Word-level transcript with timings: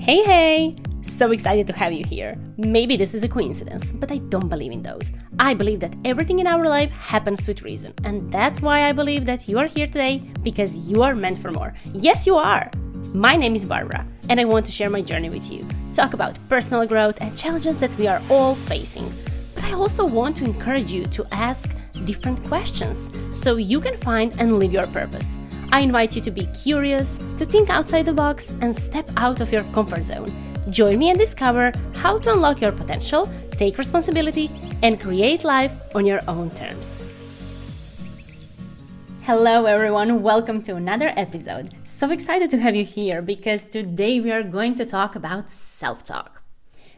Hey, 0.00 0.24
hey! 0.24 0.76
So 1.02 1.30
excited 1.30 1.66
to 1.66 1.74
have 1.74 1.92
you 1.92 2.02
here. 2.08 2.38
Maybe 2.56 2.96
this 2.96 3.12
is 3.12 3.22
a 3.22 3.28
coincidence, 3.28 3.92
but 3.92 4.10
I 4.10 4.16
don't 4.16 4.48
believe 4.48 4.72
in 4.72 4.80
those. 4.80 5.12
I 5.38 5.52
believe 5.52 5.78
that 5.80 5.94
everything 6.06 6.38
in 6.38 6.46
our 6.46 6.64
life 6.64 6.90
happens 6.90 7.46
with 7.46 7.60
reason, 7.60 7.92
and 8.04 8.32
that's 8.32 8.62
why 8.62 8.88
I 8.88 8.92
believe 8.94 9.26
that 9.26 9.46
you 9.46 9.58
are 9.58 9.66
here 9.66 9.86
today 9.86 10.22
because 10.42 10.88
you 10.90 11.02
are 11.02 11.14
meant 11.14 11.36
for 11.36 11.50
more. 11.50 11.74
Yes, 11.92 12.26
you 12.26 12.36
are! 12.36 12.70
My 13.12 13.36
name 13.36 13.54
is 13.54 13.66
Barbara, 13.66 14.06
and 14.30 14.40
I 14.40 14.46
want 14.46 14.64
to 14.66 14.72
share 14.72 14.88
my 14.88 15.02
journey 15.02 15.28
with 15.28 15.52
you, 15.52 15.66
talk 15.92 16.14
about 16.14 16.38
personal 16.48 16.86
growth 16.86 17.20
and 17.20 17.36
challenges 17.36 17.78
that 17.80 17.94
we 17.98 18.06
are 18.06 18.22
all 18.30 18.54
facing. 18.54 19.12
But 19.54 19.64
I 19.64 19.74
also 19.74 20.06
want 20.06 20.34
to 20.38 20.46
encourage 20.46 20.90
you 20.90 21.04
to 21.04 21.26
ask 21.30 21.76
different 22.06 22.42
questions 22.44 23.10
so 23.30 23.56
you 23.56 23.82
can 23.82 23.98
find 23.98 24.34
and 24.40 24.58
live 24.58 24.72
your 24.72 24.86
purpose. 24.86 25.38
I 25.72 25.80
invite 25.80 26.16
you 26.16 26.22
to 26.22 26.30
be 26.32 26.46
curious, 26.46 27.18
to 27.38 27.44
think 27.44 27.70
outside 27.70 28.04
the 28.04 28.12
box, 28.12 28.50
and 28.60 28.74
step 28.74 29.08
out 29.16 29.40
of 29.40 29.52
your 29.52 29.62
comfort 29.72 30.02
zone. 30.02 30.30
Join 30.68 30.98
me 30.98 31.10
and 31.10 31.18
discover 31.18 31.72
how 31.94 32.18
to 32.18 32.32
unlock 32.32 32.60
your 32.60 32.72
potential, 32.72 33.28
take 33.52 33.78
responsibility, 33.78 34.50
and 34.82 35.00
create 35.00 35.44
life 35.44 35.72
on 35.94 36.04
your 36.06 36.20
own 36.26 36.50
terms. 36.50 37.04
Hello, 39.22 39.66
everyone. 39.66 40.22
Welcome 40.22 40.60
to 40.62 40.74
another 40.74 41.12
episode. 41.16 41.72
So 41.84 42.10
excited 42.10 42.50
to 42.50 42.58
have 42.58 42.74
you 42.74 42.84
here 42.84 43.22
because 43.22 43.64
today 43.64 44.18
we 44.18 44.32
are 44.32 44.42
going 44.42 44.74
to 44.74 44.84
talk 44.84 45.14
about 45.14 45.50
self 45.50 46.02
talk. 46.02 46.39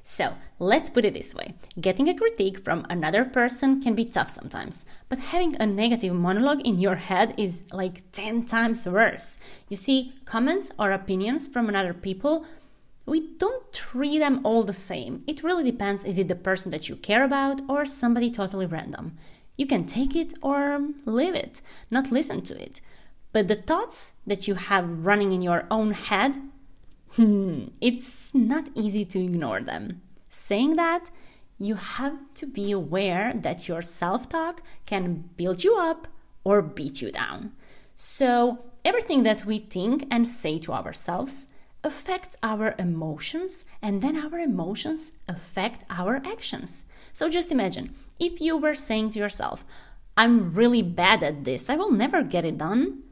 So 0.02 0.34
let's 0.58 0.90
put 0.90 1.04
it 1.04 1.14
this 1.14 1.34
way 1.34 1.54
getting 1.80 2.08
a 2.08 2.14
critique 2.14 2.58
from 2.64 2.84
another 2.90 3.24
person 3.24 3.80
can 3.80 3.94
be 3.94 4.04
tough 4.04 4.30
sometimes, 4.30 4.84
but 5.08 5.18
having 5.18 5.54
a 5.56 5.66
negative 5.66 6.14
monologue 6.14 6.60
in 6.66 6.78
your 6.78 6.96
head 6.96 7.34
is 7.38 7.62
like 7.72 8.10
10 8.12 8.46
times 8.46 8.86
worse. 8.86 9.38
You 9.68 9.76
see, 9.76 10.14
comments 10.24 10.72
or 10.78 10.90
opinions 10.90 11.46
from 11.46 11.68
another 11.68 11.94
people 11.94 12.44
we 13.06 13.36
don't 13.38 13.72
treat 13.72 14.18
them 14.18 14.40
all 14.44 14.62
the 14.62 14.72
same. 14.72 15.24
It 15.26 15.42
really 15.42 15.64
depends 15.64 16.04
is 16.04 16.18
it 16.18 16.28
the 16.28 16.34
person 16.34 16.70
that 16.70 16.88
you 16.88 16.96
care 16.96 17.24
about 17.24 17.60
or 17.68 17.84
somebody 17.84 18.30
totally 18.30 18.66
random. 18.66 19.18
You 19.56 19.66
can 19.66 19.86
take 19.86 20.14
it 20.14 20.34
or 20.42 20.88
leave 21.04 21.34
it, 21.34 21.60
not 21.90 22.10
listen 22.12 22.42
to 22.42 22.62
it. 22.62 22.80
But 23.32 23.48
the 23.48 23.56
thoughts 23.56 24.14
that 24.26 24.46
you 24.46 24.54
have 24.54 25.04
running 25.04 25.32
in 25.32 25.42
your 25.42 25.64
own 25.70 25.92
head 25.92 26.36
Hmm, 27.16 27.64
it's 27.80 28.32
not 28.32 28.70
easy 28.74 29.04
to 29.04 29.22
ignore 29.22 29.60
them. 29.60 30.00
Saying 30.30 30.76
that, 30.76 31.10
you 31.58 31.74
have 31.74 32.18
to 32.34 32.46
be 32.46 32.72
aware 32.72 33.34
that 33.34 33.68
your 33.68 33.82
self 33.82 34.28
talk 34.30 34.62
can 34.86 35.28
build 35.36 35.62
you 35.62 35.76
up 35.76 36.08
or 36.42 36.62
beat 36.62 37.02
you 37.02 37.12
down. 37.12 37.52
So, 37.94 38.64
everything 38.82 39.24
that 39.24 39.44
we 39.44 39.58
think 39.58 40.06
and 40.10 40.26
say 40.26 40.58
to 40.60 40.72
ourselves 40.72 41.48
affects 41.84 42.36
our 42.42 42.74
emotions, 42.78 43.64
and 43.82 44.00
then 44.00 44.16
our 44.16 44.38
emotions 44.38 45.12
affect 45.28 45.84
our 45.90 46.22
actions. 46.24 46.86
So, 47.12 47.28
just 47.28 47.52
imagine 47.52 47.94
if 48.18 48.40
you 48.40 48.56
were 48.56 48.74
saying 48.74 49.10
to 49.10 49.18
yourself, 49.18 49.66
I'm 50.16 50.54
really 50.54 50.82
bad 50.82 51.22
at 51.22 51.44
this, 51.44 51.68
I 51.68 51.76
will 51.76 51.90
never 51.90 52.22
get 52.22 52.46
it 52.46 52.56
done. 52.56 53.02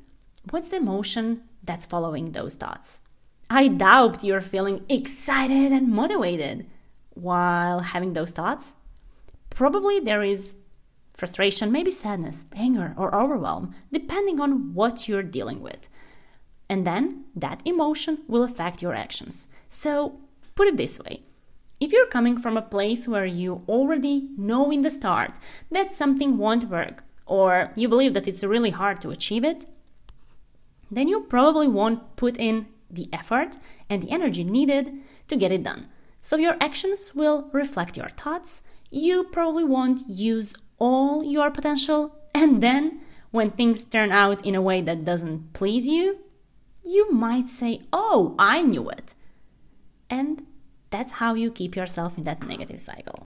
What's 0.49 0.71
the 0.71 0.77
emotion 0.79 1.43
that's 1.63 1.85
following 1.85 2.33
those 2.33 2.57
thoughts? 2.57 3.03
I 3.53 3.67
doubt 3.67 4.23
you're 4.23 4.41
feeling 4.41 4.85
excited 4.89 5.73
and 5.73 5.89
motivated 5.89 6.67
while 7.15 7.81
having 7.81 8.13
those 8.13 8.31
thoughts. 8.31 8.75
Probably 9.51 9.99
there 9.99 10.23
is 10.23 10.55
frustration, 11.15 11.73
maybe 11.73 11.91
sadness, 11.91 12.47
anger, 12.55 12.95
or 12.97 13.13
overwhelm, 13.13 13.75
depending 13.93 14.39
on 14.41 14.73
what 14.73 15.09
you're 15.09 15.25
dealing 15.25 15.61
with. 15.61 15.89
And 16.69 16.87
then 16.87 17.25
that 17.35 17.61
emotion 17.65 18.19
will 18.29 18.45
affect 18.45 18.83
your 18.83 18.95
actions. 18.95 19.49
So, 19.69 20.21
put 20.55 20.69
it 20.69 20.77
this 20.77 21.01
way 21.01 21.25
if 21.81 21.93
you're 21.93 22.07
coming 22.07 22.39
from 22.39 22.57
a 22.57 22.63
place 22.63 23.09
where 23.09 23.27
you 23.27 23.65
already 23.67 24.29
know 24.37 24.71
in 24.71 24.83
the 24.83 24.91
start 24.91 25.33
that 25.73 25.93
something 25.93 26.39
won't 26.39 26.69
work, 26.69 27.03
or 27.27 27.73
you 27.75 27.89
believe 27.89 28.15
that 28.15 28.29
it's 28.29 28.45
really 28.45 28.71
hard 28.71 29.01
to 29.01 29.11
achieve 29.11 29.43
it, 29.43 29.67
then 30.91 31.09
you 31.09 31.23
probably 31.23 31.67
won't 31.67 32.15
put 32.17 32.37
in 32.37 32.67
the 32.91 33.09
effort 33.13 33.57
and 33.89 34.03
the 34.03 34.11
energy 34.11 34.45
needed 34.45 34.93
to 35.29 35.37
get 35.37 35.53
it 35.53 35.63
done. 35.63 35.89
So 36.21 36.37
your 36.37 36.57
actions 36.61 37.15
will 37.15 37.49
reflect 37.53 37.97
your 37.97 38.09
thoughts. 38.09 38.63
You 38.91 39.25
probably 39.25 39.65
won't 39.65 40.03
use 40.09 40.55
all 40.79 41.23
your 41.25 41.51
potential. 41.51 42.17
And 42.35 42.63
then, 42.63 43.01
when 43.31 43.51
things 43.51 43.85
turn 43.85 44.11
out 44.11 44.45
in 44.45 44.55
a 44.55 44.63
way 44.63 44.83
that 44.83 45.05
doesn't 45.05 45.53
please 45.53 45.87
you, 45.87 46.19
you 46.85 47.11
might 47.13 47.49
say, 47.49 47.83
Oh, 47.93 48.35
I 48.39 48.63
knew 48.63 48.89
it. 48.91 49.15
And 50.09 50.47
that's 50.91 51.13
how 51.13 51.35
you 51.35 51.51
keep 51.51 51.77
yourself 51.77 52.19
in 52.19 52.25
that 52.25 52.47
negative 52.47 52.81
cycle. 52.81 53.25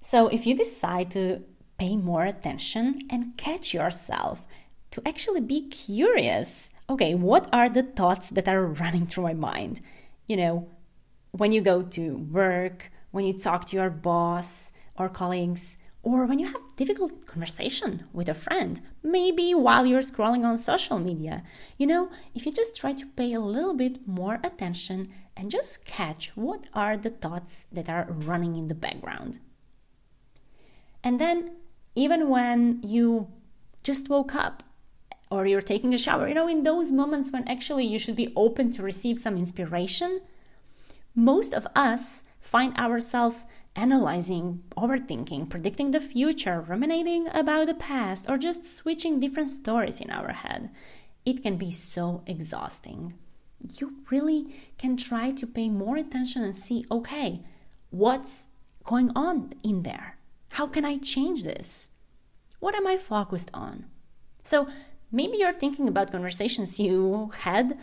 So, 0.00 0.28
if 0.28 0.46
you 0.46 0.56
decide 0.56 1.10
to 1.12 1.44
pay 1.78 1.96
more 1.96 2.24
attention 2.24 3.00
and 3.08 3.36
catch 3.36 3.72
yourself, 3.72 4.44
to 4.90 5.02
actually 5.06 5.40
be 5.40 5.68
curious 5.68 6.68
okay, 6.88 7.14
what 7.14 7.48
are 7.52 7.68
the 7.68 7.82
thoughts 7.82 8.30
that 8.30 8.48
are 8.48 8.66
running 8.66 9.06
through 9.06 9.24
my 9.24 9.34
mind? 9.34 9.80
You 10.26 10.36
know, 10.36 10.68
when 11.32 11.52
you 11.52 11.60
go 11.60 11.82
to 11.82 12.16
work, 12.16 12.90
when 13.10 13.24
you 13.24 13.38
talk 13.38 13.64
to 13.66 13.76
your 13.76 13.90
boss 13.90 14.72
or 14.96 15.08
colleagues, 15.08 15.76
or 16.02 16.26
when 16.26 16.38
you 16.38 16.46
have 16.46 16.76
difficult 16.76 17.26
conversation 17.26 18.04
with 18.12 18.28
a 18.28 18.34
friend, 18.34 18.80
maybe 19.02 19.54
while 19.54 19.86
you're 19.86 20.00
scrolling 20.00 20.44
on 20.44 20.58
social 20.58 20.98
media. 20.98 21.44
You 21.78 21.86
know, 21.86 22.10
if 22.34 22.44
you 22.44 22.52
just 22.52 22.76
try 22.76 22.92
to 22.92 23.06
pay 23.06 23.32
a 23.32 23.40
little 23.40 23.74
bit 23.74 24.06
more 24.06 24.40
attention 24.42 25.12
and 25.36 25.50
just 25.50 25.84
catch 25.84 26.36
what 26.36 26.66
are 26.74 26.96
the 26.96 27.10
thoughts 27.10 27.66
that 27.70 27.88
are 27.88 28.06
running 28.08 28.56
in 28.56 28.66
the 28.66 28.74
background. 28.74 29.38
And 31.04 31.20
then 31.20 31.52
even 31.94 32.28
when 32.28 32.80
you 32.82 33.28
just 33.82 34.08
woke 34.08 34.34
up 34.34 34.62
or 35.32 35.46
you're 35.46 35.62
taking 35.62 35.94
a 35.94 35.98
shower, 35.98 36.28
you 36.28 36.34
know, 36.34 36.46
in 36.46 36.62
those 36.62 36.92
moments 36.92 37.32
when 37.32 37.48
actually 37.48 37.86
you 37.86 37.98
should 37.98 38.14
be 38.14 38.34
open 38.36 38.70
to 38.70 38.82
receive 38.82 39.18
some 39.18 39.38
inspiration, 39.38 40.20
most 41.14 41.54
of 41.54 41.66
us 41.74 42.22
find 42.38 42.76
ourselves 42.76 43.46
analyzing, 43.74 44.62
overthinking, 44.76 45.48
predicting 45.48 45.90
the 45.90 46.00
future, 46.00 46.60
ruminating 46.60 47.28
about 47.28 47.66
the 47.66 47.74
past, 47.74 48.28
or 48.28 48.36
just 48.36 48.66
switching 48.66 49.20
different 49.20 49.48
stories 49.48 50.02
in 50.02 50.10
our 50.10 50.32
head. 50.32 50.68
It 51.24 51.42
can 51.42 51.56
be 51.56 51.70
so 51.70 52.22
exhausting. 52.26 53.14
You 53.78 53.94
really 54.10 54.54
can 54.76 54.98
try 54.98 55.30
to 55.30 55.46
pay 55.46 55.70
more 55.70 55.96
attention 55.96 56.42
and 56.44 56.54
see 56.54 56.84
okay, 56.90 57.40
what's 57.88 58.48
going 58.84 59.10
on 59.16 59.54
in 59.64 59.82
there? 59.82 60.18
How 60.50 60.66
can 60.66 60.84
I 60.84 60.98
change 60.98 61.42
this? 61.42 61.88
What 62.60 62.74
am 62.74 62.86
I 62.86 62.98
focused 62.98 63.50
on? 63.54 63.86
So, 64.44 64.68
Maybe 65.12 65.36
you're 65.36 65.52
thinking 65.52 65.88
about 65.88 66.10
conversations 66.10 66.80
you 66.80 67.30
had 67.40 67.78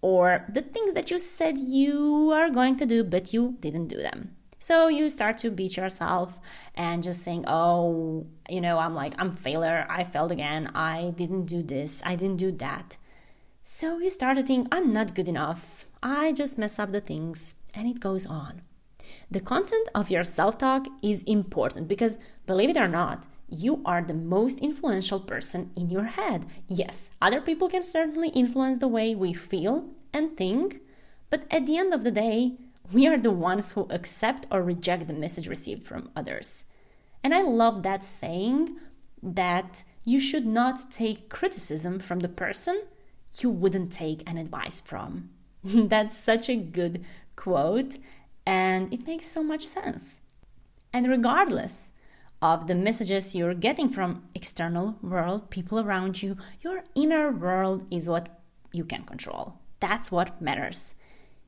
or 0.00 0.46
the 0.48 0.62
things 0.62 0.94
that 0.94 1.10
you 1.10 1.18
said 1.18 1.58
you 1.58 2.30
are 2.32 2.48
going 2.48 2.76
to 2.76 2.86
do, 2.86 3.04
but 3.04 3.32
you 3.32 3.56
didn't 3.60 3.88
do 3.88 3.96
them. 3.96 4.36
So 4.62 4.88
you 4.88 5.08
start 5.08 5.38
to 5.38 5.50
beat 5.50 5.76
yourself 5.76 6.38
and 6.74 7.02
just 7.02 7.22
saying, 7.22 7.44
oh, 7.46 8.26
you 8.48 8.60
know, 8.60 8.78
I'm 8.78 8.94
like, 8.94 9.14
I'm 9.18 9.28
a 9.28 9.36
failure. 9.36 9.86
I 9.88 10.04
failed 10.04 10.32
again. 10.32 10.70
I 10.74 11.12
didn't 11.16 11.46
do 11.46 11.62
this. 11.62 12.02
I 12.04 12.14
didn't 12.14 12.36
do 12.36 12.52
that. 12.52 12.96
So 13.62 13.98
you 13.98 14.10
start 14.10 14.36
to 14.36 14.42
think, 14.42 14.68
I'm 14.70 14.92
not 14.92 15.14
good 15.14 15.28
enough. 15.28 15.86
I 16.02 16.32
just 16.32 16.58
mess 16.58 16.78
up 16.78 16.92
the 16.92 17.00
things. 17.00 17.56
And 17.74 17.88
it 17.88 18.00
goes 18.00 18.26
on. 18.26 18.62
The 19.30 19.40
content 19.40 19.88
of 19.94 20.10
your 20.10 20.24
self 20.24 20.58
talk 20.58 20.86
is 21.02 21.22
important 21.22 21.88
because, 21.88 22.18
believe 22.46 22.70
it 22.70 22.76
or 22.76 22.88
not, 22.88 23.26
you 23.50 23.82
are 23.84 24.02
the 24.02 24.14
most 24.14 24.60
influential 24.60 25.20
person 25.20 25.70
in 25.76 25.90
your 25.90 26.04
head. 26.04 26.46
Yes, 26.68 27.10
other 27.20 27.40
people 27.40 27.68
can 27.68 27.82
certainly 27.82 28.28
influence 28.30 28.78
the 28.78 28.88
way 28.88 29.14
we 29.14 29.32
feel 29.32 29.88
and 30.12 30.36
think, 30.36 30.80
but 31.28 31.44
at 31.50 31.66
the 31.66 31.76
end 31.76 31.92
of 31.92 32.04
the 32.04 32.10
day, 32.10 32.56
we 32.92 33.06
are 33.06 33.18
the 33.18 33.30
ones 33.30 33.72
who 33.72 33.86
accept 33.90 34.46
or 34.50 34.62
reject 34.62 35.06
the 35.06 35.12
message 35.12 35.48
received 35.48 35.84
from 35.84 36.10
others. 36.16 36.64
And 37.22 37.34
I 37.34 37.42
love 37.42 37.82
that 37.82 38.04
saying 38.04 38.76
that 39.22 39.84
you 40.04 40.18
should 40.18 40.46
not 40.46 40.90
take 40.90 41.28
criticism 41.28 42.00
from 42.00 42.20
the 42.20 42.28
person 42.28 42.82
you 43.38 43.50
wouldn't 43.50 43.92
take 43.92 44.28
an 44.28 44.38
advice 44.38 44.80
from. 44.80 45.30
That's 45.64 46.16
such 46.16 46.48
a 46.48 46.56
good 46.56 47.04
quote, 47.36 47.96
and 48.44 48.92
it 48.92 49.06
makes 49.06 49.28
so 49.28 49.42
much 49.42 49.64
sense. 49.64 50.22
And 50.92 51.08
regardless 51.08 51.92
of 52.42 52.66
the 52.66 52.74
messages 52.74 53.34
you're 53.34 53.54
getting 53.54 53.88
from 53.88 54.22
external 54.34 54.96
world, 55.02 55.50
people 55.50 55.78
around 55.78 56.22
you, 56.22 56.36
your 56.60 56.84
inner 56.94 57.30
world 57.30 57.86
is 57.90 58.08
what 58.08 58.40
you 58.72 58.84
can 58.84 59.02
control. 59.04 59.58
That's 59.80 60.10
what 60.10 60.40
matters. 60.40 60.94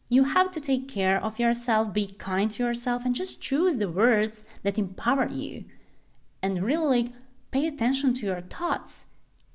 You 0.09 0.25
have 0.25 0.51
to 0.51 0.61
take 0.61 0.89
care 0.89 1.23
of 1.23 1.39
yourself, 1.39 1.95
be 1.95 2.09
kind 2.19 2.51
to 2.51 2.63
yourself, 2.63 3.05
and 3.05 3.15
just 3.15 3.41
choose 3.41 3.79
the 3.79 3.89
words 3.89 4.45
that 4.63 4.79
empower 4.79 5.27
you. 5.29 5.65
And 6.43 6.63
really 6.63 7.13
pay 7.51 7.67
attention 7.67 8.13
to 8.15 8.27
your 8.27 8.43
thoughts. 8.43 9.07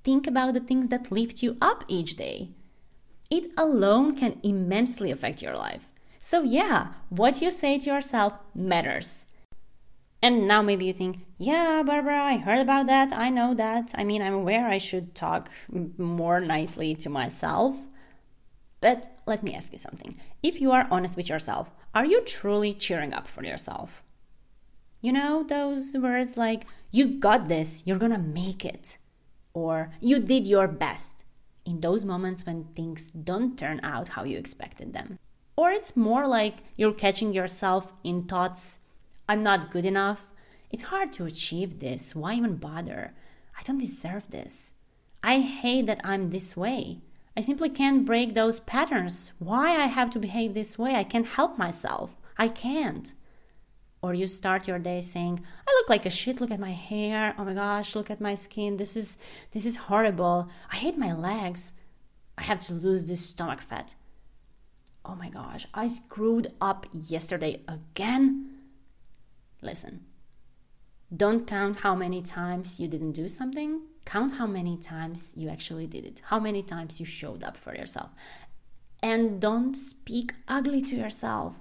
Think 0.04 0.26
about 0.26 0.54
the 0.54 0.60
things 0.60 0.88
that 0.88 1.12
lift 1.12 1.44
you 1.44 1.58
up 1.62 1.84
each 1.88 2.16
day. 2.16 2.52
It 3.30 3.52
alone 3.58 4.16
can 4.16 4.40
immensely 4.42 5.12
affect 5.12 5.42
your 5.42 5.56
life. 5.56 5.94
So, 6.20 6.42
yeah, 6.42 6.94
what 7.10 7.42
you 7.42 7.52
say 7.52 7.78
to 7.78 7.90
yourself 7.90 8.38
matters. 8.56 9.28
And 10.22 10.48
now 10.48 10.62
maybe 10.62 10.86
you 10.86 10.94
think, 10.94 11.26
yeah, 11.38 11.84
Barbara, 11.86 12.20
I 12.24 12.38
heard 12.38 12.60
about 12.60 12.88
that. 12.88 13.14
I 13.14 13.30
know 13.30 13.54
that. 13.54 13.92
I 13.96 14.04
mean, 14.04 14.22
I'm 14.22 14.34
aware 14.34 14.68
I 14.68 14.80
should 14.80 15.14
talk 15.14 15.50
more 15.98 16.40
nicely 16.40 16.96
to 16.96 17.10
myself. 17.10 17.76
But 18.82 19.20
let 19.26 19.44
me 19.44 19.54
ask 19.54 19.72
you 19.72 19.78
something. 19.78 20.20
If 20.42 20.60
you 20.60 20.72
are 20.72 20.88
honest 20.90 21.18
with 21.18 21.30
yourself, 21.30 21.70
are 21.94 22.06
you 22.06 22.22
truly 22.22 22.74
cheering 22.74 23.14
up 23.14 23.28
for 23.28 23.44
yourself? 23.44 24.04
You 25.02 25.14
know, 25.14 25.44
those 25.44 25.96
words 25.96 26.38
like, 26.38 26.66
you 26.92 27.08
got 27.08 27.48
this, 27.48 27.84
you're 27.86 28.00
gonna 28.00 28.18
make 28.18 28.66
it, 28.66 28.98
or 29.54 29.92
you 30.02 30.20
did 30.20 30.48
your 30.48 30.68
best, 30.68 31.26
in 31.66 31.82
those 31.82 32.06
moments 32.06 32.46
when 32.46 32.66
things 32.76 33.08
don't 33.12 33.58
turn 33.58 33.80
out 33.84 34.10
how 34.10 34.24
you 34.24 34.38
expected 34.38 34.94
them. 34.94 35.20
Or 35.56 35.70
it's 35.70 35.98
more 35.98 36.28
like 36.28 36.56
you're 36.76 36.94
catching 36.94 37.34
yourself 37.34 37.94
in 38.04 38.24
thoughts 38.24 38.80
I'm 39.30 39.44
not 39.44 39.72
good 39.72 39.86
enough. 39.86 40.32
It's 40.70 40.84
hard 40.84 41.12
to 41.14 41.26
achieve 41.26 41.80
this. 41.80 42.16
Why 42.16 42.34
even 42.36 42.56
bother? 42.56 43.14
I 43.58 43.64
don't 43.64 43.78
deserve 43.78 44.30
this. 44.30 44.72
I 45.24 45.40
hate 45.40 45.88
that 45.88 46.02
I'm 46.04 46.30
this 46.30 46.56
way. 46.56 47.02
I 47.36 47.42
simply 47.42 47.70
can't 47.70 48.06
break 48.06 48.34
those 48.34 48.60
patterns. 48.60 49.34
Why 49.40 49.76
I 49.76 49.88
have 49.88 50.10
to 50.12 50.20
behave 50.20 50.54
this 50.54 50.78
way? 50.80 50.96
I 50.96 51.04
can't 51.04 51.28
help 51.28 51.58
myself. 51.58 52.16
I 52.38 52.48
can't. 52.48 53.14
Or 54.02 54.14
you 54.14 54.28
start 54.28 54.68
your 54.68 54.80
day 54.80 55.02
saying, 55.02 55.44
I 55.68 55.72
look 55.74 55.90
like 55.90 56.06
a 56.06 56.10
shit, 56.10 56.40
look 56.40 56.52
at 56.52 56.60
my 56.60 56.72
hair. 56.72 57.36
Oh 57.38 57.44
my 57.46 57.54
gosh, 57.54 57.96
look 57.96 58.10
at 58.10 58.22
my 58.22 58.36
skin. 58.36 58.78
This 58.78 58.96
is 58.96 59.18
this 59.52 59.66
is 59.66 59.76
horrible. 59.76 60.50
I 60.72 60.78
hate 60.78 60.98
my 60.98 61.14
legs. 61.14 61.74
I 62.38 62.44
have 62.44 62.60
to 62.62 62.74
lose 62.74 63.06
this 63.06 63.26
stomach 63.26 63.62
fat. 63.62 63.96
Oh 65.04 65.16
my 65.16 65.30
gosh, 65.30 65.68
I 65.74 65.88
screwed 65.88 66.54
up 66.62 66.86
yesterday 66.92 67.64
again. 67.68 68.57
Listen, 69.68 70.06
don't 71.14 71.46
count 71.46 71.82
how 71.82 71.94
many 71.94 72.22
times 72.22 72.80
you 72.80 72.88
didn't 72.88 73.12
do 73.12 73.28
something. 73.28 73.82
Count 74.06 74.36
how 74.36 74.48
many 74.48 74.78
times 74.78 75.34
you 75.36 75.50
actually 75.50 75.88
did 75.88 76.06
it, 76.06 76.22
how 76.30 76.40
many 76.40 76.64
times 76.64 77.02
you 77.02 77.06
showed 77.06 77.44
up 77.44 77.58
for 77.58 77.76
yourself. 77.76 78.12
And 79.04 79.42
don't 79.42 79.76
speak 79.76 80.32
ugly 80.48 80.82
to 80.84 80.96
yourself. 80.96 81.56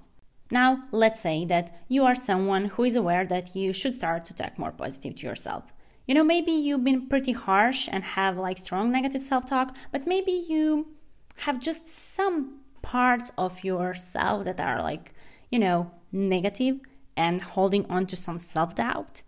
Now, 0.53 0.85
let's 0.93 1.19
say 1.21 1.45
that 1.47 1.77
you 1.89 2.05
are 2.05 2.15
someone 2.15 2.67
who 2.67 2.85
is 2.85 2.95
aware 2.95 3.27
that 3.27 3.57
you 3.57 3.73
should 3.73 3.95
start 3.95 4.25
to 4.27 4.35
talk 4.35 4.57
more 4.57 4.71
positive 4.71 5.17
to 5.17 5.27
yourself. 5.27 5.65
You 6.07 6.15
know, 6.15 6.23
maybe 6.23 6.53
you've 6.53 6.85
been 6.85 7.09
pretty 7.09 7.33
harsh 7.33 7.89
and 7.91 8.05
have 8.05 8.39
like 8.39 8.59
strong 8.59 8.93
negative 8.93 9.25
self 9.25 9.47
talk, 9.47 9.77
but 9.91 10.07
maybe 10.07 10.45
you 10.49 10.95
have 11.39 11.59
just 11.59 11.89
some 11.89 12.61
parts 12.83 13.33
of 13.37 13.65
yourself 13.65 14.45
that 14.45 14.61
are 14.61 14.81
like, 14.81 15.13
you 15.51 15.59
know, 15.59 15.91
negative 16.13 16.79
and 17.17 17.41
holding 17.41 17.87
on 17.91 18.07
to 18.07 18.17
some 18.17 18.39
self 18.39 18.75
doubt. 18.75 19.23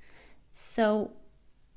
So, 0.52 1.12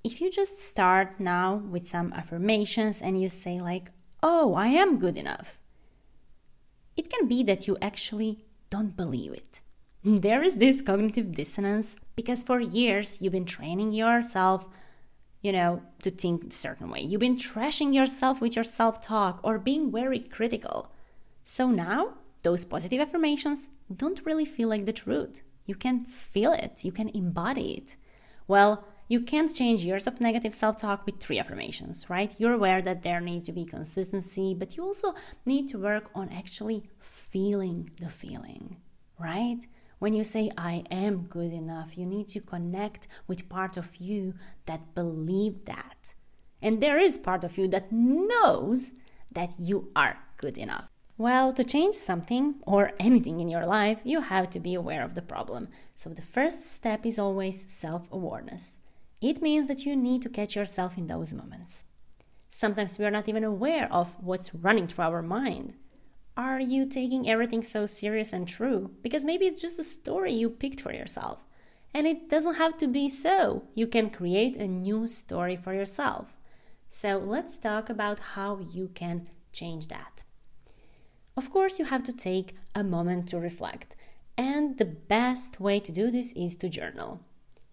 if 0.04 0.20
you 0.20 0.32
just 0.32 0.60
start 0.60 1.20
now 1.20 1.56
with 1.56 1.88
some 1.88 2.12
affirmations 2.14 3.02
and 3.02 3.22
you 3.22 3.28
say, 3.28 3.60
like, 3.60 3.92
oh, 4.24 4.56
I 4.56 4.68
am 4.68 5.00
good 5.00 5.18
enough, 5.18 5.60
it 6.98 7.10
can 7.10 7.28
be 7.28 7.44
that 7.44 7.68
you 7.68 7.78
actually 7.82 8.46
don't 8.70 8.98
believe 8.98 9.34
it. 9.34 9.62
There 10.04 10.42
is 10.42 10.56
this 10.56 10.82
cognitive 10.82 11.32
dissonance 11.34 11.96
because 12.16 12.42
for 12.42 12.60
years 12.60 13.22
you've 13.22 13.34
been 13.34 13.46
training 13.46 13.92
yourself, 13.92 14.68
you 15.42 15.52
know, 15.52 15.84
to 16.02 16.10
think 16.10 16.46
a 16.46 16.52
certain 16.52 16.90
way. 16.90 17.02
You've 17.02 17.22
been 17.22 17.38
trashing 17.38 17.94
yourself 17.94 18.42
with 18.42 18.56
your 18.56 18.64
self 18.64 19.00
talk 19.00 19.40
or 19.44 19.60
being 19.60 19.92
very 19.92 20.20
critical. 20.20 20.92
So 21.44 21.70
now, 21.70 22.16
those 22.42 22.66
positive 22.66 23.00
affirmations 23.00 23.70
don't 23.96 24.26
really 24.26 24.46
feel 24.46 24.70
like 24.70 24.86
the 24.86 24.94
truth. 24.94 25.44
You 25.66 25.76
can 25.76 26.06
feel 26.06 26.54
it, 26.54 26.84
you 26.84 26.92
can 26.92 27.10
embody 27.10 27.74
it. 27.74 27.96
Well, 28.48 28.86
you 29.08 29.20
can't 29.20 29.54
change 29.54 29.84
years 29.84 30.08
of 30.08 30.22
negative 30.22 30.54
self 30.54 30.78
talk 30.78 31.06
with 31.06 31.20
three 31.20 31.38
affirmations, 31.38 32.10
right? 32.10 32.34
You're 32.38 32.54
aware 32.54 32.82
that 32.82 33.04
there 33.04 33.20
needs 33.20 33.48
to 33.48 33.52
be 33.52 33.66
consistency, 33.66 34.54
but 34.54 34.78
you 34.78 34.84
also 34.84 35.16
need 35.46 35.68
to 35.70 35.78
work 35.78 36.10
on 36.16 36.30
actually 36.30 36.90
feeling 37.00 37.92
the 38.00 38.10
feeling, 38.10 38.78
right? 39.20 39.60
When 40.00 40.14
you 40.14 40.24
say, 40.24 40.50
I 40.58 40.84
am 40.90 41.24
good 41.24 41.54
enough, 41.54 41.98
you 41.98 42.06
need 42.06 42.28
to 42.30 42.40
connect 42.40 43.08
with 43.28 43.50
part 43.50 43.78
of 43.78 43.98
you 43.98 44.34
that 44.66 44.96
believe 44.96 45.66
that. 45.66 46.16
And 46.62 46.82
there 46.82 46.98
is 46.98 47.18
part 47.18 47.44
of 47.44 47.58
you 47.58 47.68
that 47.68 47.92
knows 47.92 48.94
that 49.32 49.52
you 49.60 49.92
are 49.96 50.18
good 50.38 50.58
enough. 50.58 50.91
Well, 51.22 51.54
to 51.54 51.64
change 51.64 51.94
something 51.94 52.56
or 52.66 52.94
anything 53.00 53.40
in 53.40 53.48
your 53.48 53.68
life, 53.68 54.00
you 54.04 54.22
have 54.22 54.50
to 54.50 54.60
be 54.60 54.74
aware 54.74 55.04
of 55.04 55.14
the 55.14 55.22
problem. 55.22 55.68
So 55.96 56.10
the 56.10 56.24
first 56.24 56.66
step 56.66 57.06
is 57.06 57.20
always 57.20 57.72
self 57.72 58.12
awareness. 58.12 58.80
It 59.22 59.40
means 59.40 59.68
that 59.68 59.86
you 59.86 59.96
need 59.96 60.24
to 60.24 60.30
catch 60.30 60.56
yourself 60.56 60.98
in 60.98 61.06
those 61.06 61.32
moments. 61.32 61.86
Sometimes 62.50 62.98
we 62.98 63.06
are 63.06 63.12
not 63.12 63.30
even 63.30 63.44
aware 63.44 63.88
of 63.94 64.16
what's 64.20 64.56
running 64.56 64.88
through 64.88 65.04
our 65.04 65.22
mind. 65.22 65.76
Are 66.36 66.60
you 66.60 66.88
taking 66.88 67.30
everything 67.30 67.64
so 67.64 67.86
serious 67.86 68.34
and 68.34 68.48
true? 68.48 68.90
Because 69.04 69.24
maybe 69.24 69.46
it's 69.46 69.62
just 69.62 69.78
a 69.78 69.84
story 69.84 70.34
you 70.34 70.50
picked 70.50 70.82
for 70.82 70.92
yourself. 70.92 71.46
And 71.94 72.08
it 72.08 72.32
doesn't 72.32 72.56
have 72.56 72.80
to 72.80 72.88
be 72.88 73.10
so. 73.10 73.66
You 73.76 73.86
can 73.86 74.10
create 74.10 74.56
a 74.56 74.68
new 74.68 75.06
story 75.06 75.56
for 75.56 75.72
yourself. 75.72 76.34
So 76.90 77.20
let's 77.20 77.60
talk 77.60 77.92
about 77.92 78.34
how 78.34 78.66
you 78.72 78.90
can 78.96 79.30
change 79.54 79.88
that. 79.90 80.24
Of 81.38 81.52
course, 81.52 81.80
you 81.80 81.86
have 81.86 82.04
to 82.04 82.14
take 82.14 82.56
a 82.76 82.84
moment 82.84 83.28
to 83.30 83.40
reflect. 83.40 83.96
And 84.38 84.78
the 84.78 84.86
best 84.86 85.60
way 85.60 85.80
to 85.80 85.92
do 85.92 86.12
this 86.12 86.34
is 86.34 86.56
to 86.58 86.70
journal. 86.70 87.22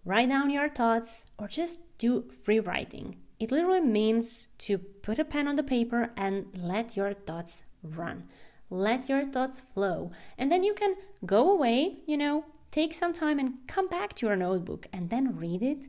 Write 0.05 0.29
down 0.29 0.49
your 0.49 0.69
thoughts 0.69 1.25
or 1.37 1.47
just 1.47 1.81
do 1.97 2.23
free 2.43 2.59
writing. 2.59 3.17
It 3.39 3.51
literally 3.51 3.81
means 3.81 4.49
to 4.59 4.77
put 4.77 5.19
a 5.19 5.25
pen 5.25 5.47
on 5.47 5.55
the 5.55 5.63
paper 5.63 6.11
and 6.15 6.47
let 6.53 6.97
your 6.97 7.13
thoughts 7.13 7.63
run. 7.83 8.23
Let 8.69 9.09
your 9.09 9.25
thoughts 9.25 9.59
flow. 9.59 10.11
And 10.37 10.51
then 10.51 10.63
you 10.63 10.73
can 10.73 10.95
go 11.25 11.51
away, 11.51 11.99
you 12.05 12.17
know, 12.17 12.45
take 12.71 12.93
some 12.93 13.13
time 13.13 13.39
and 13.39 13.67
come 13.67 13.87
back 13.87 14.13
to 14.15 14.25
your 14.25 14.35
notebook 14.35 14.87
and 14.93 15.09
then 15.09 15.37
read 15.37 15.61
it 15.63 15.87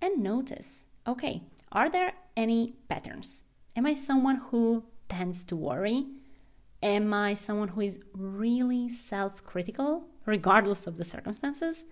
and 0.00 0.22
notice 0.22 0.86
okay, 1.06 1.42
are 1.70 1.88
there 1.88 2.12
any 2.36 2.74
patterns? 2.88 3.44
Am 3.76 3.86
I 3.86 3.94
someone 3.94 4.36
who 4.50 4.84
tends 5.08 5.44
to 5.44 5.56
worry? 5.56 6.06
Am 6.82 7.12
I 7.14 7.34
someone 7.34 7.68
who 7.68 7.80
is 7.80 8.00
really 8.12 8.88
self 8.88 9.44
critical, 9.44 10.04
regardless 10.26 10.86
of 10.86 10.96
the 10.96 11.04
circumstances? 11.04 11.84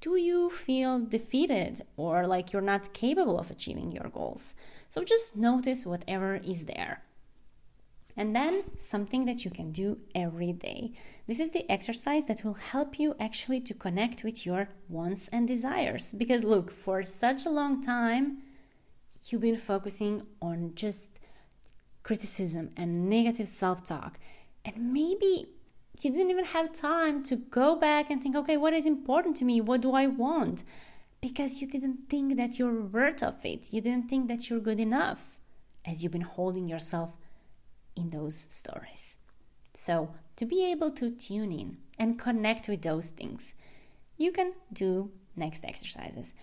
Do 0.00 0.16
you 0.16 0.50
feel 0.50 0.98
defeated 0.98 1.80
or 1.96 2.26
like 2.26 2.52
you're 2.52 2.60
not 2.60 2.92
capable 2.92 3.38
of 3.38 3.50
achieving 3.50 3.92
your 3.92 4.10
goals? 4.10 4.54
So 4.90 5.02
just 5.02 5.36
notice 5.36 5.86
whatever 5.86 6.36
is 6.36 6.66
there. 6.66 7.02
And 8.16 8.36
then 8.36 8.64
something 8.76 9.24
that 9.24 9.44
you 9.44 9.50
can 9.50 9.72
do 9.72 9.98
every 10.14 10.52
day. 10.52 10.92
This 11.26 11.40
is 11.40 11.50
the 11.50 11.68
exercise 11.70 12.26
that 12.26 12.44
will 12.44 12.54
help 12.54 12.98
you 12.98 13.16
actually 13.18 13.60
to 13.62 13.74
connect 13.74 14.22
with 14.22 14.46
your 14.46 14.68
wants 14.88 15.28
and 15.28 15.48
desires. 15.48 16.12
Because 16.12 16.44
look, 16.44 16.70
for 16.70 17.02
such 17.02 17.44
a 17.44 17.50
long 17.50 17.82
time, 17.82 18.42
you've 19.24 19.40
been 19.40 19.56
focusing 19.56 20.22
on 20.40 20.72
just 20.74 21.18
criticism 22.04 22.70
and 22.76 23.10
negative 23.10 23.48
self 23.48 23.82
talk. 23.82 24.20
And 24.64 24.92
maybe 24.92 25.48
you 26.00 26.10
didn't 26.10 26.30
even 26.30 26.44
have 26.44 26.72
time 26.72 27.22
to 27.24 27.36
go 27.36 27.74
back 27.74 28.10
and 28.10 28.22
think, 28.22 28.36
okay, 28.36 28.56
what 28.56 28.72
is 28.72 28.86
important 28.86 29.36
to 29.38 29.44
me? 29.44 29.60
What 29.60 29.80
do 29.80 29.92
I 29.92 30.06
want? 30.06 30.62
Because 31.20 31.60
you 31.60 31.66
didn't 31.66 32.08
think 32.08 32.36
that 32.36 32.58
you're 32.58 32.82
worth 32.82 33.22
of 33.22 33.44
it. 33.44 33.72
You 33.72 33.80
didn't 33.80 34.08
think 34.08 34.28
that 34.28 34.48
you're 34.48 34.60
good 34.60 34.78
enough 34.78 35.38
as 35.84 36.02
you've 36.02 36.12
been 36.12 36.20
holding 36.20 36.68
yourself 36.68 37.16
in 37.96 38.10
those 38.10 38.46
stories. 38.48 39.16
So, 39.74 40.14
to 40.36 40.46
be 40.46 40.70
able 40.70 40.90
to 40.92 41.10
tune 41.10 41.52
in 41.52 41.78
and 41.98 42.18
connect 42.18 42.68
with 42.68 42.82
those 42.82 43.10
things, 43.10 43.54
you 44.16 44.32
can 44.32 44.52
do 44.72 45.10
next 45.36 45.64
exercises. 45.64 46.34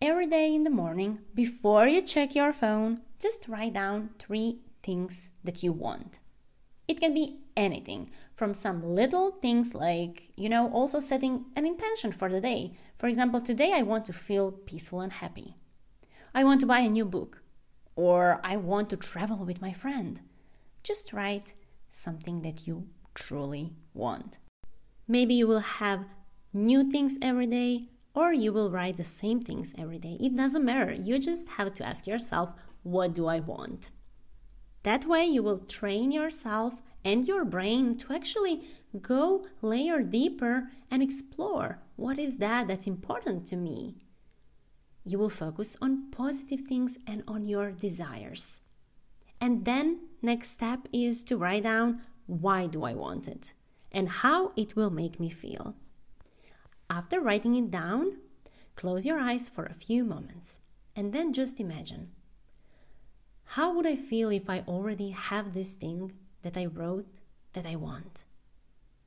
Every 0.00 0.26
day 0.26 0.54
in 0.54 0.64
the 0.64 0.70
morning, 0.70 1.20
before 1.34 1.86
you 1.86 2.02
check 2.02 2.34
your 2.34 2.52
phone, 2.52 3.02
just 3.20 3.46
write 3.48 3.74
down 3.74 4.10
three 4.18 4.58
things 4.82 5.30
that 5.44 5.62
you 5.62 5.72
want. 5.72 6.18
It 6.88 7.00
can 7.00 7.14
be 7.14 7.38
anything 7.56 8.10
from 8.34 8.54
some 8.54 8.82
little 8.82 9.30
things 9.30 9.74
like, 9.74 10.30
you 10.36 10.48
know, 10.48 10.70
also 10.72 10.98
setting 10.98 11.46
an 11.56 11.66
intention 11.66 12.12
for 12.12 12.28
the 12.28 12.40
day. 12.40 12.72
For 12.98 13.06
example, 13.06 13.40
today 13.40 13.72
I 13.74 13.82
want 13.82 14.04
to 14.06 14.12
feel 14.12 14.50
peaceful 14.52 15.00
and 15.00 15.12
happy. 15.12 15.56
I 16.34 16.44
want 16.44 16.60
to 16.60 16.66
buy 16.66 16.80
a 16.80 16.90
new 16.90 17.04
book. 17.04 17.42
Or 17.94 18.40
I 18.42 18.56
want 18.56 18.88
to 18.90 18.96
travel 18.96 19.44
with 19.44 19.60
my 19.60 19.72
friend. 19.72 20.20
Just 20.82 21.12
write 21.12 21.52
something 21.90 22.40
that 22.40 22.66
you 22.66 22.88
truly 23.14 23.74
want. 23.92 24.38
Maybe 25.06 25.34
you 25.34 25.46
will 25.46 25.60
have 25.60 26.06
new 26.54 26.90
things 26.90 27.18
every 27.20 27.46
day, 27.46 27.88
or 28.14 28.32
you 28.32 28.50
will 28.52 28.70
write 28.70 28.96
the 28.96 29.04
same 29.04 29.40
things 29.40 29.74
every 29.76 29.98
day. 29.98 30.16
It 30.20 30.34
doesn't 30.34 30.64
matter. 30.64 30.92
You 30.92 31.18
just 31.18 31.48
have 31.50 31.74
to 31.74 31.86
ask 31.86 32.06
yourself, 32.06 32.54
what 32.82 33.14
do 33.14 33.26
I 33.26 33.40
want? 33.40 33.90
That 34.82 35.06
way, 35.06 35.24
you 35.24 35.42
will 35.42 35.58
train 35.58 36.10
yourself 36.10 36.82
and 37.04 37.26
your 37.26 37.44
brain 37.44 37.96
to 37.98 38.12
actually 38.12 38.62
go 39.00 39.46
layer 39.60 40.02
deeper 40.02 40.70
and 40.90 41.02
explore 41.02 41.78
what 41.96 42.18
is 42.18 42.38
that 42.38 42.68
that's 42.68 42.86
important 42.86 43.46
to 43.46 43.56
me. 43.56 43.96
You 45.04 45.18
will 45.18 45.28
focus 45.28 45.76
on 45.80 46.10
positive 46.10 46.62
things 46.62 46.98
and 47.06 47.22
on 47.26 47.44
your 47.44 47.72
desires. 47.72 48.60
And 49.40 49.64
then 49.64 50.00
next 50.20 50.50
step 50.50 50.86
is 50.92 51.24
to 51.24 51.36
write 51.36 51.64
down 51.64 52.02
why 52.26 52.66
do 52.66 52.84
I 52.84 52.94
want 52.94 53.26
it 53.26 53.52
and 53.90 54.08
how 54.08 54.52
it 54.56 54.76
will 54.76 54.90
make 54.90 55.18
me 55.18 55.30
feel. 55.30 55.74
After 56.88 57.20
writing 57.20 57.54
it 57.56 57.70
down, 57.70 58.18
close 58.76 59.04
your 59.04 59.18
eyes 59.18 59.48
for 59.48 59.64
a 59.64 59.74
few 59.74 60.04
moments 60.04 60.60
and 60.94 61.12
then 61.12 61.32
just 61.32 61.58
imagine 61.58 62.12
how 63.56 63.70
would 63.74 63.86
I 63.86 63.96
feel 63.96 64.30
if 64.30 64.48
I 64.48 64.64
already 64.66 65.10
have 65.10 65.52
this 65.52 65.74
thing 65.74 66.12
that 66.40 66.56
I 66.56 66.64
wrote 66.64 67.04
that 67.52 67.66
I 67.66 67.76
want? 67.76 68.24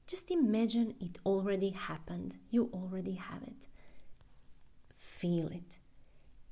Just 0.06 0.30
imagine 0.30 0.94
it 1.00 1.18
already 1.26 1.72
happened. 1.72 2.38
You 2.52 2.70
already 2.72 3.16
have 3.16 3.42
it. 3.42 3.66
Feel 4.96 5.48
it 5.48 5.80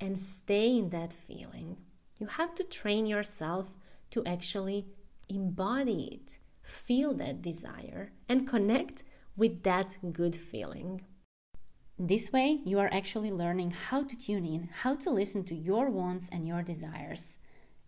and 0.01 0.19
stay 0.19 0.75
in 0.75 0.89
that 0.89 1.13
feeling. 1.13 1.77
You 2.19 2.25
have 2.25 2.55
to 2.55 2.63
train 2.63 3.05
yourself 3.05 3.77
to 4.09 4.25
actually 4.25 4.87
embody 5.29 6.09
it, 6.15 6.39
feel 6.63 7.13
that 7.13 7.43
desire, 7.43 8.11
and 8.27 8.49
connect 8.49 9.03
with 9.37 9.61
that 9.63 9.97
good 10.11 10.35
feeling. 10.35 11.01
This 11.99 12.31
way, 12.31 12.59
you 12.65 12.79
are 12.79 12.91
actually 12.91 13.31
learning 13.31 13.69
how 13.69 14.01
to 14.01 14.17
tune 14.17 14.47
in, 14.47 14.69
how 14.81 14.95
to 14.95 15.11
listen 15.11 15.43
to 15.43 15.55
your 15.55 15.91
wants 15.91 16.27
and 16.31 16.47
your 16.47 16.63
desires 16.63 17.37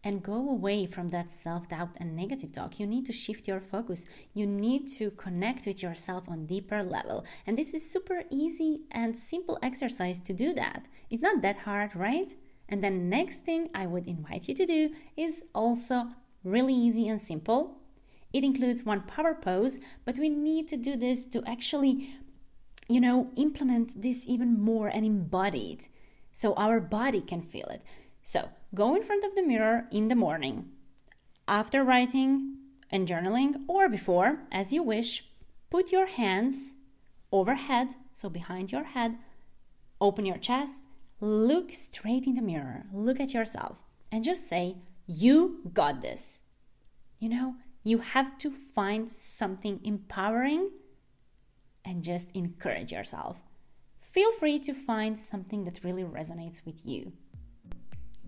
and 0.06 0.24
go 0.24 0.50
away 0.50 0.86
from 0.86 1.10
that 1.10 1.32
self 1.32 1.68
doubt 1.68 1.90
and 1.98 2.16
negative 2.16 2.54
talk. 2.54 2.80
You 2.80 2.88
need 2.88 3.06
to 3.08 3.12
shift 3.12 3.48
your 3.48 3.60
focus. 3.60 4.06
You 4.34 4.46
need 4.46 4.88
to 5.00 5.12
connect 5.12 5.66
with 5.66 5.84
yourself 5.84 6.30
on 6.30 6.46
deeper 6.46 6.82
level. 6.84 7.26
And 7.46 7.58
this 7.58 7.74
is 7.74 7.92
super 7.92 8.24
easy 8.30 8.84
and 8.92 9.18
simple 9.18 9.60
exercise 9.62 10.22
to 10.22 10.34
do 10.34 10.54
that. 10.54 10.86
It's 11.10 11.24
not 11.24 11.42
that 11.42 11.58
hard, 11.58 11.96
right? 11.96 12.32
And 12.70 12.84
then 12.84 13.10
next 13.10 13.44
thing 13.44 13.70
I 13.76 13.86
would 13.88 14.08
invite 14.08 14.48
you 14.48 14.56
to 14.56 14.66
do 14.66 14.92
is 15.18 15.44
also 15.54 16.10
really 16.44 16.74
easy 16.74 17.10
and 17.10 17.20
simple. 17.20 17.80
It 18.32 18.44
includes 18.44 18.84
one 18.84 19.02
power 19.02 19.34
pose, 19.34 19.80
but 20.06 20.18
we 20.18 20.30
need 20.30 20.68
to 20.70 20.78
do 20.78 20.96
this 20.96 21.26
to 21.26 21.44
actually 21.46 22.16
you 22.88 23.02
know, 23.02 23.32
implement 23.36 24.02
this 24.02 24.26
even 24.28 24.60
more 24.60 24.88
and 24.88 25.06
embody 25.06 25.72
it 25.74 25.90
so 26.32 26.54
our 26.56 26.80
body 26.80 27.22
can 27.22 27.42
feel 27.42 27.66
it. 27.68 27.82
So 28.28 28.50
go 28.74 28.96
in 28.96 29.04
front 29.04 29.24
of 29.24 29.36
the 29.36 29.44
mirror 29.44 29.86
in 29.92 30.08
the 30.08 30.16
morning, 30.16 30.72
after 31.48 31.84
writing 31.84 32.58
and 32.90 33.08
journaling, 33.08 33.58
or 33.68 33.88
before, 33.88 34.40
as 34.52 34.74
you 34.74 34.82
wish. 34.82 35.30
Put 35.70 35.92
your 35.92 36.08
hands 36.08 36.74
overhead, 37.32 37.90
so 38.12 38.28
behind 38.28 38.72
your 38.72 38.84
head, 38.84 39.20
open 40.02 40.26
your 40.26 40.40
chest, 40.40 40.82
look 41.22 41.72
straight 41.72 42.26
in 42.26 42.34
the 42.34 42.42
mirror, 42.42 42.88
look 42.92 43.20
at 43.20 43.36
yourself, 43.36 43.84
and 44.12 44.24
just 44.24 44.50
say, 44.50 44.78
You 45.06 45.62
got 45.72 46.02
this. 46.02 46.42
You 47.20 47.30
know, 47.30 47.56
you 47.84 48.00
have 48.00 48.40
to 48.40 48.50
find 48.50 49.12
something 49.12 49.80
empowering 49.84 50.72
and 51.86 52.04
just 52.04 52.32
encourage 52.34 52.92
yourself. 52.92 53.38
Feel 54.00 54.32
free 54.32 54.58
to 54.60 54.74
find 54.74 55.20
something 55.20 55.64
that 55.66 55.84
really 55.84 56.04
resonates 56.04 56.66
with 56.66 56.84
you. 56.84 57.12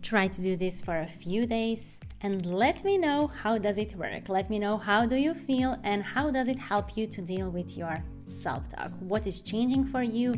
Try 0.07 0.29
to 0.29 0.41
do 0.41 0.55
this 0.55 0.79
for 0.79 1.01
a 1.01 1.05
few 1.05 1.45
days 1.45 1.99
and 2.21 2.45
let 2.45 2.85
me 2.85 2.97
know 2.97 3.27
how 3.27 3.57
does 3.57 3.77
it 3.77 3.93
work. 3.97 4.29
Let 4.29 4.49
me 4.49 4.57
know 4.57 4.77
how 4.77 5.05
do 5.05 5.17
you 5.17 5.33
feel 5.33 5.77
and 5.83 6.01
how 6.01 6.31
does 6.31 6.47
it 6.47 6.57
help 6.57 6.95
you 6.95 7.07
to 7.07 7.21
deal 7.21 7.49
with 7.49 7.75
your 7.75 8.01
self-talk. 8.25 8.89
What 9.01 9.27
is 9.27 9.41
changing 9.41 9.83
for 9.87 10.01
you 10.01 10.33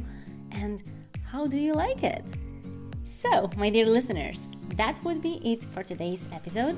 and 0.54 0.82
how 1.24 1.46
do 1.46 1.58
you 1.58 1.74
like 1.74 2.02
it? 2.02 2.26
So, 3.06 3.48
my 3.58 3.70
dear 3.70 3.86
listeners, 3.86 4.48
that 4.70 5.04
would 5.04 5.22
be 5.22 5.40
it 5.44 5.64
for 5.66 5.84
today's 5.84 6.28
episode. 6.34 6.76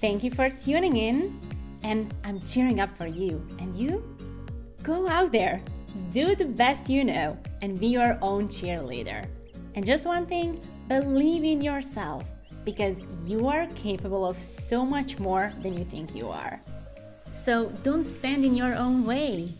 Thank 0.00 0.22
you 0.22 0.30
for 0.30 0.50
tuning 0.50 0.96
in 0.96 1.40
and 1.82 2.14
I'm 2.22 2.38
cheering 2.38 2.78
up 2.78 2.96
for 2.96 3.08
you. 3.08 3.44
And 3.58 3.76
you 3.76 4.16
go 4.84 5.08
out 5.08 5.32
there, 5.32 5.60
do 6.12 6.36
the 6.36 6.44
best 6.44 6.88
you 6.88 7.02
know 7.02 7.36
and 7.62 7.80
be 7.80 7.88
your 7.88 8.16
own 8.22 8.46
cheerleader. 8.46 9.26
And 9.74 9.84
just 9.84 10.06
one 10.06 10.24
thing 10.24 10.60
believe 10.88 11.44
in 11.44 11.60
yourself 11.60 12.24
because 12.64 13.02
you 13.24 13.48
are 13.48 13.66
capable 13.74 14.26
of 14.26 14.38
so 14.38 14.84
much 14.84 15.18
more 15.18 15.52
than 15.62 15.74
you 15.74 15.84
think 15.84 16.14
you 16.14 16.28
are. 16.28 16.60
So 17.30 17.66
don't 17.82 18.04
stand 18.04 18.44
in 18.44 18.54
your 18.54 18.74
own 18.74 19.04
way. 19.04 19.52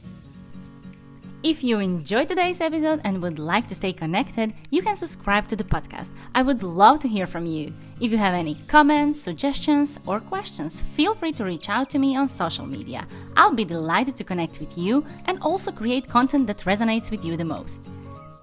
If 1.43 1.63
you 1.63 1.79
enjoyed 1.79 2.29
today's 2.29 2.63
episode 2.63 3.03
and 3.05 3.21
would 3.21 3.39
like 3.39 3.69
to 3.69 3.75
stay 3.75 3.93
connected, 3.93 4.55
you 4.71 4.81
can 4.81 4.97
subscribe 4.97 5.47
to 5.49 5.57
the 5.57 5.65
podcast. 5.65 6.11
I 6.35 6.41
would 6.41 6.63
love 6.63 7.01
to 7.01 7.09
hear 7.09 7.27
from 7.27 7.45
you. 7.45 7.75
If 8.01 8.11
you 8.11 8.17
have 8.17 8.33
any 8.33 8.55
comments, 8.67 9.21
suggestions, 9.21 10.01
or 10.07 10.21
questions, 10.21 10.81
feel 10.81 11.15
free 11.15 11.33
to 11.33 11.45
reach 11.45 11.69
out 11.69 11.91
to 11.91 11.99
me 11.99 12.17
on 12.17 12.29
social 12.29 12.65
media. 12.65 13.07
I'll 13.37 13.53
be 13.53 13.67
delighted 13.67 14.17
to 14.17 14.25
connect 14.25 14.59
with 14.59 14.79
you 14.79 15.05
and 15.27 15.39
also 15.43 15.71
create 15.71 16.09
content 16.09 16.47
that 16.47 16.61
resonates 16.61 17.11
with 17.11 17.27
you 17.27 17.37
the 17.37 17.45
most. 17.45 17.91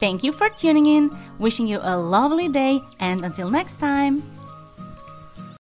Thank 0.01 0.23
you 0.23 0.31
for 0.31 0.49
tuning 0.49 0.87
in, 0.87 1.15
wishing 1.37 1.67
you 1.67 1.77
a 1.79 1.95
lovely 1.95 2.49
day, 2.49 2.81
and 2.99 3.23
until 3.23 3.51
next 3.51 3.77
time. 3.77 4.23